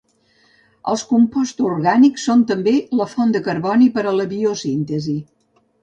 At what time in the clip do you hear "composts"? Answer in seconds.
1.09-1.67